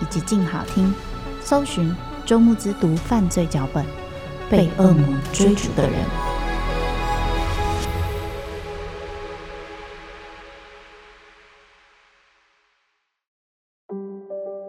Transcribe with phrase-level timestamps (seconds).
[0.00, 0.94] 以及静好听，
[1.40, 1.94] 搜寻。
[2.26, 3.82] 周慕之读犯罪脚本，
[4.50, 5.92] 被恶魔追逐的人。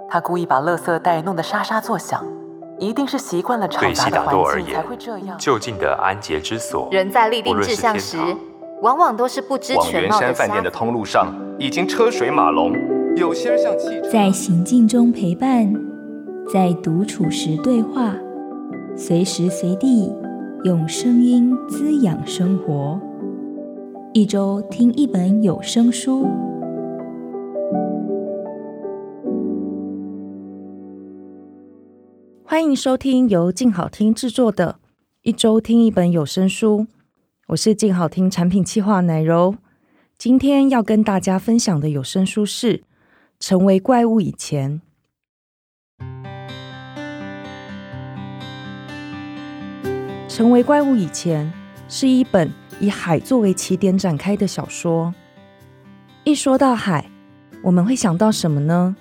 [0.09, 2.26] 他故意把垃圾袋弄得沙沙作响，
[2.80, 5.38] 一定是习惯了吵杂的环境才会这样。
[5.38, 8.17] 就近的安洁之所，人在立定志向时，
[8.82, 10.09] 往往都是不知全貌的。
[10.11, 12.72] 往圆山饭店的通路上已经车水马龙，
[13.18, 15.74] 有些人像汽车在行进中陪伴。
[16.52, 18.16] 在独处时对话，
[18.98, 20.12] 随时随地
[20.64, 23.00] 用声音滋养生活。
[24.14, 26.26] 一周听一本有声书，
[32.44, 34.80] 欢迎收听由静好听制作的
[35.22, 36.80] 《一周听一本有声书》。
[37.50, 39.54] 我是静好听产品企划奶柔，
[40.18, 42.78] 今天要跟大家分享的有声书是
[43.40, 44.82] 《成为怪物以前》。
[50.28, 51.52] 成为怪物以前，
[51.88, 52.52] 是一本
[52.82, 55.14] 以海作为起点展开的小说。
[56.26, 57.10] 一说到海，
[57.64, 58.94] 我们会想到什么呢？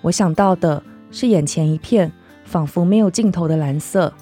[0.00, 2.10] 我想到的是眼前一片
[2.44, 4.12] 仿佛没有尽头的蓝色，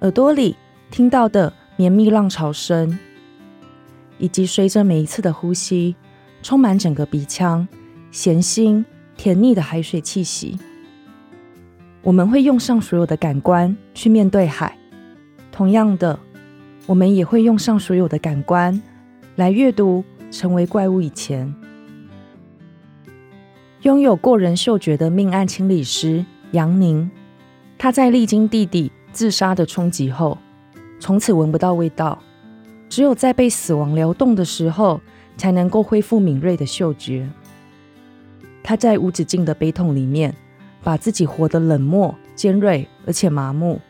[0.00, 0.56] 耳朵里
[0.92, 2.96] 听到的绵密浪潮声，
[4.18, 5.96] 以及随着每一次的呼吸，
[6.40, 7.66] 充满整个鼻腔
[8.12, 8.84] 咸腥
[9.16, 10.58] 甜腻的海水气息。
[12.02, 14.76] 我们会用上所有的感官去面对海。
[15.50, 16.18] 同样的，
[16.86, 18.82] 我们也会用上所有的感官
[19.36, 20.04] 来阅读
[20.38, 21.46] 《成为怪物以前》。
[23.80, 27.10] 拥有过人嗅觉的命案清理师杨宁，
[27.78, 30.36] 他在历经弟弟自杀的冲击后，
[31.00, 32.18] 从此闻不到味道，
[32.90, 35.00] 只有在被死亡撩动的时候，
[35.38, 37.26] 才能够恢复敏锐的嗅觉。
[38.62, 40.34] 他在无止境的悲痛里面，
[40.82, 43.80] 把自己活得冷漠、尖锐，而且麻木。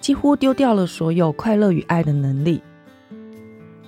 [0.00, 2.60] 几乎丢掉了所有快乐与爱的能力。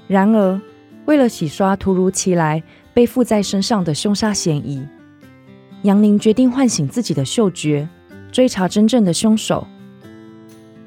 [0.08, 0.60] 然而，
[1.04, 2.62] 为了洗刷突如其来
[2.94, 4.86] 背负在身上的凶杀嫌疑，
[5.82, 7.86] 杨宁决定唤醒自己的嗅觉，
[8.32, 9.66] 追查真正的凶手。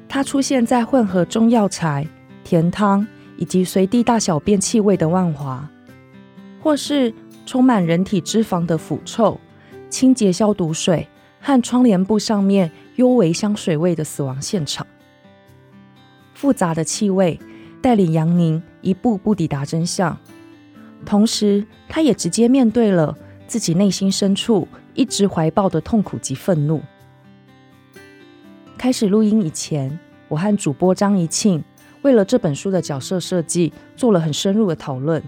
[0.08, 2.04] 他出现在混合中药材、
[2.42, 5.68] 甜汤以及随地大小便气味的万华，
[6.60, 7.14] 或是
[7.50, 9.36] 充满人体脂肪的腐臭、
[9.88, 11.08] 清洁消毒水
[11.40, 14.86] 和窗帘布上面幽微香水味的死亡现场。
[16.32, 17.40] 复杂的气味
[17.82, 20.16] 带领杨宁一步步抵达真相，
[21.04, 23.18] 同时，他也直接面对了
[23.48, 26.80] 自己内心深处一直怀抱的痛苦及愤怒。
[28.78, 31.64] 开始录音以前，我和主播张怡庆
[32.02, 35.20] 为了这本书的角色设计做了很深入的讨论。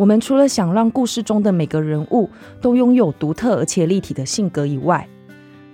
[0.00, 2.30] 我们除了想让故事中的每个人物
[2.62, 5.06] 都拥有独特而且立体的性格以外，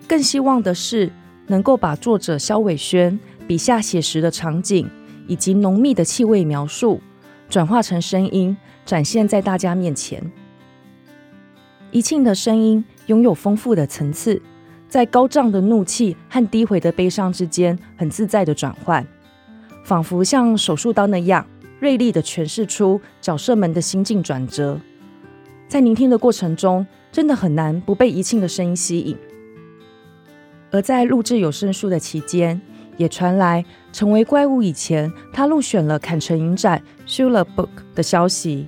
[0.09, 1.13] 更希望的是
[1.47, 3.17] 能够把作者萧伟轩。
[3.47, 4.91] 笔下写实的场景
[5.29, 7.01] 以及浓密的气味描述，
[7.49, 10.21] 转化成声音，展现在大家面前。
[11.93, 14.43] 怡庆的声音拥有丰富的层次，
[14.89, 19.07] 在高涨的怒气和低回的悲伤之间，很自在的转换，
[19.85, 21.47] 仿佛像手术刀那样
[21.87, 24.77] 锐利的诠释出角色们的心境转折。
[25.69, 29.17] 在聆听的过程中，真的很难不被怡庆的声音吸引。
[30.73, 32.61] 而在录制有声书的期间，
[32.97, 38.67] 也传来成为怪物以前，他入选了坎城影展 Schiller Book 的消息。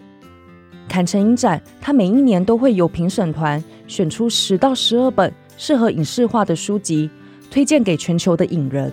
[0.89, 7.11] 坎城影展，他每一年都会由评审团选出十到十二本适合影视化的书籍，
[7.51, 8.93] 推荐给全球的影人。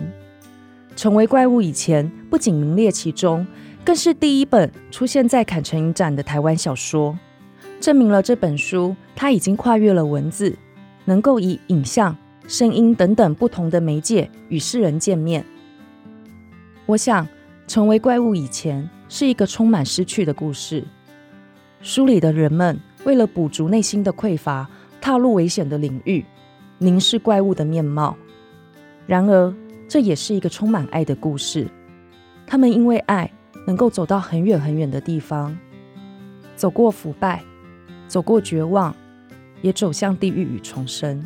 [0.96, 3.46] 成为怪物以前，不仅名列其中，
[3.86, 7.16] 更是第一本出现在坎城影展的台湾小说，
[7.78, 10.58] 证明了这本书它已经跨越了文字，
[11.04, 12.16] 能够以影像、
[12.48, 15.44] 声音等等不同的媒介与世人见面。
[16.84, 17.28] 我想，
[17.68, 20.82] 成为怪物以前是一个充满失去的故事。
[21.80, 24.68] 书里的人们为了补足内心的匮乏，
[25.00, 26.24] 踏入危险的领域，
[26.78, 28.16] 凝视怪物的面貌。
[29.06, 29.54] 然而，
[29.86, 31.68] 这也是一个充满爱的故事。
[32.48, 33.30] 他们因为爱，
[33.66, 35.58] 能够走到很远很远的地方，
[36.54, 37.44] 走过腐败，
[38.08, 38.94] 走过绝望，
[39.60, 41.22] 也走向地狱与重生。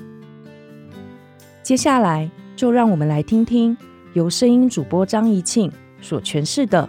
[1.63, 3.77] 接下来，就让我们来听听
[4.15, 5.71] 由声音主播张怡庆
[6.01, 6.89] 所诠释的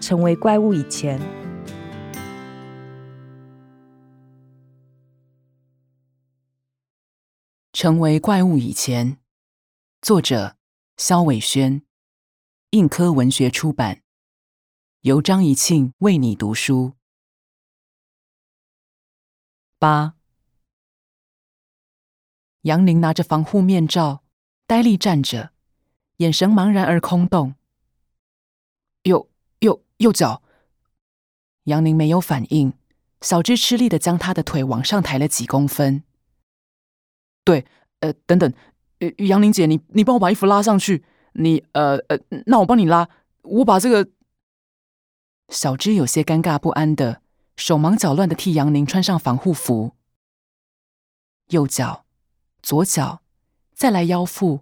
[0.04, 1.18] 《成为怪物以前》。
[7.72, 9.18] 成为怪物以前，
[10.02, 10.56] 作者
[10.96, 11.82] 萧伟轩，
[12.70, 14.00] 印科文学出版，
[15.08, 16.92] 由张怡庆为你读书。
[19.78, 20.16] 八，
[22.60, 24.22] 杨宁拿着防护面罩，
[24.66, 25.52] 呆立站着，
[26.18, 27.54] 眼神茫然而空洞。
[29.04, 30.42] 右右右脚，
[31.64, 32.74] 杨宁没有反应，
[33.22, 36.02] 小芝吃力的将他的腿往上抬了几公分。
[37.44, 37.64] 对，
[38.00, 38.52] 呃，等等，
[38.98, 41.02] 呃，杨宁姐，你你帮我把衣服拉上去。
[41.32, 43.08] 你，呃呃，那我帮你拉。
[43.40, 44.06] 我把这个。
[45.48, 47.22] 小芝有些尴尬不安的，
[47.56, 49.96] 手忙脚乱的替杨宁穿上防护服。
[51.48, 52.04] 右脚，
[52.62, 53.22] 左脚，
[53.72, 54.60] 再来腰腹，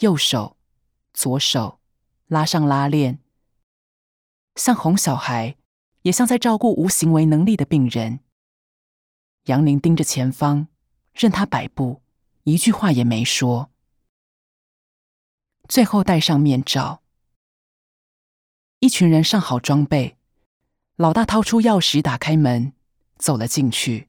[0.00, 0.56] 右手，
[1.14, 1.78] 左手，
[2.26, 3.20] 拉上拉链，
[4.56, 5.56] 像哄小孩，
[6.02, 8.20] 也像在照顾无行为能力的病人。
[9.44, 10.66] 杨宁盯着前方，
[11.14, 12.02] 任他摆布。
[12.42, 13.70] 一句话也没说，
[15.68, 17.02] 最后戴上面罩。
[18.80, 20.16] 一群人上好装备，
[20.94, 22.74] 老大掏出钥匙打开门，
[23.16, 24.06] 走了进去。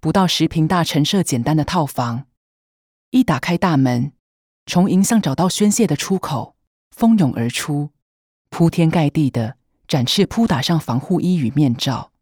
[0.00, 2.26] 不到十坪大陈设简单的套房，
[3.10, 4.12] 一打开大门，
[4.66, 6.54] 从营巷找到宣泄的出口，
[6.92, 7.90] 蜂拥而出，
[8.50, 9.56] 铺天盖地的
[9.88, 12.12] 展翅扑打上防护衣与面罩。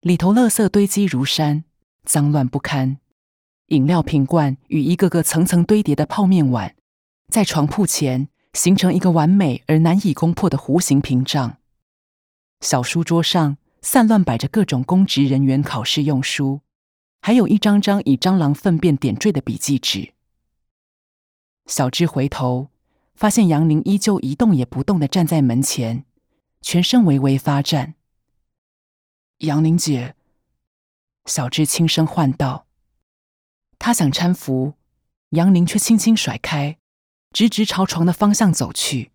[0.00, 1.64] 里头垃圾堆积如山，
[2.06, 2.96] 脏乱不堪。
[3.66, 6.74] 饮料瓶罐与一个个层层堆叠的泡面碗，
[7.28, 11.58] 在床铺前形成一个完美而难以攻破的弧形屏障。
[12.60, 16.60] 小书桌上散乱摆着各种公职人员考试用书，
[17.20, 20.12] 还有一张张以蟑螂粪便点缀的笔记纸。
[21.66, 22.68] 小芝回头，
[23.14, 26.04] 发现杨宁依旧一动也不动的站在门前，
[26.60, 27.94] 全身微微发颤。
[29.38, 30.16] 杨宁姐，
[31.26, 32.66] 小智轻声唤道。
[33.78, 34.74] 他想搀扶，
[35.30, 36.76] 杨宁却轻轻甩开，
[37.32, 39.12] 直直朝床的方向走去。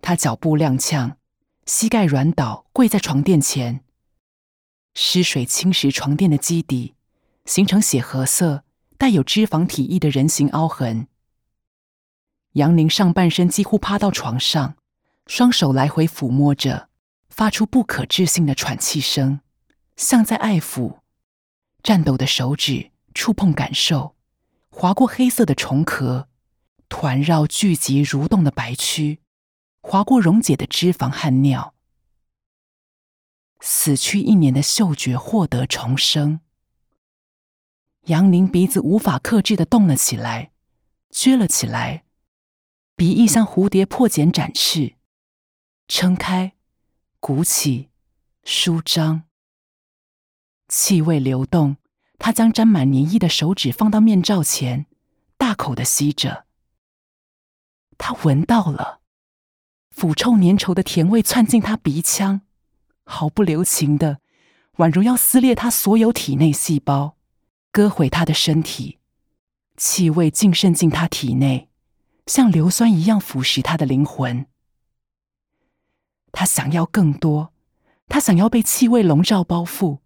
[0.00, 1.14] 他脚步踉跄，
[1.66, 3.84] 膝盖软倒，跪在床垫前。
[4.94, 6.94] 湿水侵蚀床垫的基底，
[7.44, 8.64] 形成血褐色、
[8.98, 11.06] 带有脂肪体液的人形凹痕。
[12.52, 14.76] 杨宁上半身几乎趴到床上，
[15.26, 16.88] 双手来回抚摸着，
[17.28, 19.40] 发出不可置信的喘气声，
[19.96, 20.98] 像在爱抚。
[21.82, 22.92] 颤抖的手指。
[23.14, 24.16] 触碰感受，
[24.70, 26.28] 划过黑色的虫壳，
[26.92, 29.16] 团绕聚集蠕动的白蛆，
[29.80, 31.72] 划过溶解的脂肪和尿。
[33.60, 36.40] 死去一年的嗅觉获得重生。
[38.02, 40.52] 杨宁鼻子无法克制的动了起来，
[41.10, 42.04] 撅了起来，
[42.94, 44.96] 鼻翼像蝴蝶破茧展翅，
[45.88, 46.52] 撑开，
[47.18, 47.88] 鼓起，
[48.44, 49.22] 舒张，
[50.68, 51.78] 气味流动。
[52.18, 54.84] 他将沾满粘液的手指放到面罩前，
[55.38, 56.44] 大口的吸着。
[57.98, 59.00] 他闻到了，
[59.90, 62.42] 腐臭粘稠的甜味窜进他鼻腔，
[63.04, 64.20] 毫不留情的，
[64.76, 67.16] 宛如要撕裂他所有体内细胞，
[67.70, 68.98] 割毁他的身体。
[69.76, 71.68] 气味浸渗进他体内，
[72.26, 74.46] 像硫酸一样腐蚀他的灵魂。
[76.30, 77.52] 他想要更多，
[78.08, 80.00] 他想要被气味笼罩包覆。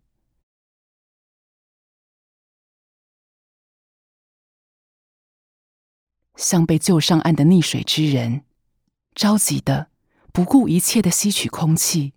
[6.37, 8.45] 像被救上岸的溺水之人，
[9.15, 9.91] 着急的、
[10.33, 12.13] 不顾一切的吸取空气。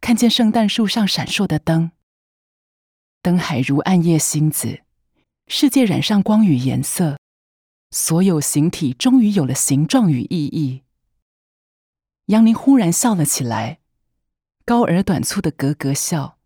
[0.00, 1.92] 看见圣诞树上闪烁的灯，
[3.22, 4.82] 灯海如暗夜星子，
[5.46, 7.18] 世界染上光与颜色，
[7.92, 10.82] 所有形体终于有了形状与意义。
[12.26, 13.78] 杨宁忽然笑了起来，
[14.64, 16.38] 高而短促的咯咯笑。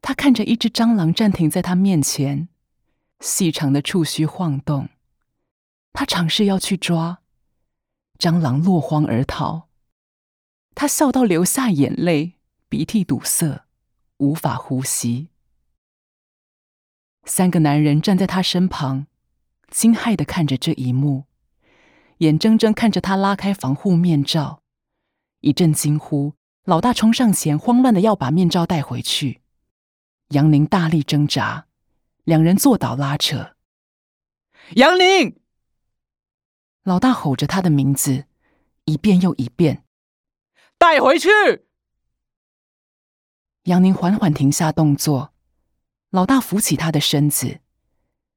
[0.00, 2.48] 他看着一只蟑螂暂停在他面前。
[3.20, 4.88] 细长的触须晃动，
[5.92, 7.20] 他尝试要去抓，
[8.18, 9.68] 蟑螂落荒而逃。
[10.74, 12.34] 他笑到流下眼泪，
[12.68, 13.64] 鼻涕堵塞，
[14.18, 15.30] 无法呼吸。
[17.24, 19.06] 三个男人站在他身旁，
[19.68, 21.24] 惊骇的看着这一幕，
[22.18, 24.62] 眼睁睁看着他拉开防护面罩。
[25.40, 26.34] 一阵惊呼，
[26.64, 29.42] 老大冲上前，慌乱的要把面罩带回去。
[30.28, 31.67] 杨宁大力挣扎，
[32.28, 33.56] 两人坐倒拉扯。
[34.76, 35.40] 杨宁，
[36.82, 38.26] 老大吼着他的名字，
[38.84, 39.86] 一遍又一遍。
[40.76, 41.30] 带回去。
[43.62, 45.32] 杨宁缓缓停下动作，
[46.10, 47.60] 老大扶起他的身子，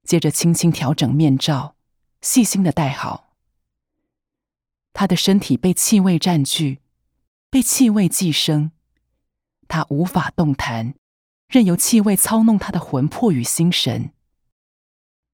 [0.05, 1.75] 接着轻轻调整面罩，
[2.21, 3.35] 细心的戴好。
[4.93, 6.79] 他的身体被气味占据，
[7.49, 8.71] 被气味寄生，
[9.67, 10.95] 他无法动弹，
[11.51, 14.13] 任由气味操弄他的魂魄与心神。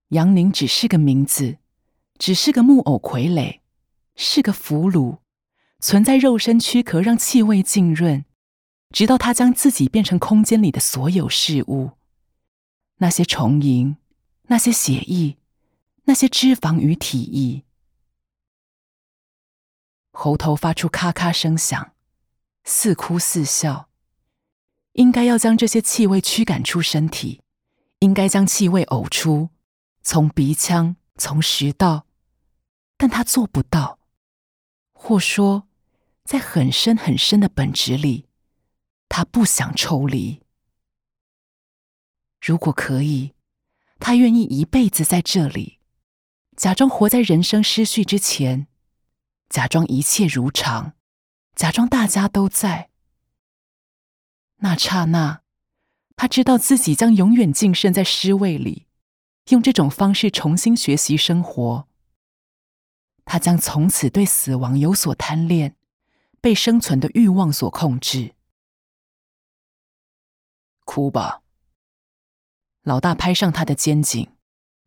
[0.10, 1.60] 杨宁只是个名字，
[2.18, 3.60] 只是个木偶傀儡，
[4.16, 5.20] 是个俘虏，
[5.80, 8.26] 存在肉身躯壳让气味浸润，
[8.90, 11.92] 直到他将自己变成空间里的所有事物，
[12.96, 13.98] 那些虫蝇，
[14.48, 15.38] 那些血液，
[16.06, 17.64] 那些脂肪与体液。
[20.12, 21.92] 喉头发出咔咔声响，
[22.64, 23.87] 似哭似笑。
[24.98, 27.42] 应该要将这些气味驱赶出身体，
[28.00, 29.50] 应该将气味呕出，
[30.02, 32.08] 从鼻腔，从食道，
[32.98, 34.00] 但他做不到。
[34.94, 35.68] 或说，
[36.24, 38.26] 在很深很深的本质里，
[39.08, 40.42] 他不想抽离。
[42.42, 43.34] 如果可以，
[44.00, 45.78] 他愿意一辈子在这里，
[46.56, 48.66] 假装活在人生失序之前。
[49.48, 50.94] 假装一切如常，
[51.56, 52.90] 假装大家都在。
[54.58, 55.42] 那刹那，
[56.16, 58.88] 他知道自己将永远浸身在尸位里，
[59.50, 61.88] 用这种方式重新学习生活。
[63.24, 65.76] 他将从此对死亡有所贪恋，
[66.42, 68.34] 被生存的欲望所控制。
[70.86, 71.44] 哭吧，
[72.84, 74.32] 老大拍上他的肩颈，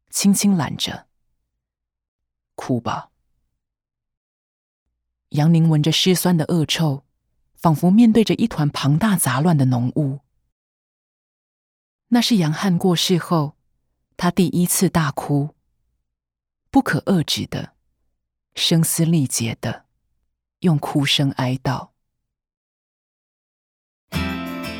[0.08, 1.06] 轻轻揽着。
[2.54, 3.10] 哭吧。
[5.28, 7.04] 杨宁闻着尸酸的恶臭，
[7.60, 10.20] 仿佛面对着一团庞大杂乱的浓雾。
[12.08, 13.54] 那是杨汉过世后，
[14.16, 15.54] 他第一次大哭，
[16.70, 17.74] 不可遏止的，
[18.54, 19.84] 声嘶力竭的，
[20.60, 21.90] 用哭声哀悼。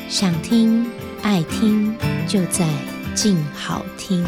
[0.08, 0.90] 想听
[1.22, 1.94] 爱听，
[2.26, 2.66] 就在
[3.14, 4.24] 静好听。